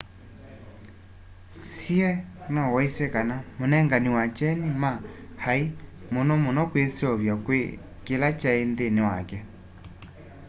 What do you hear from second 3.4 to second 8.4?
munengani wa kyeni ma ai muno muno kwiseuvya kwi kila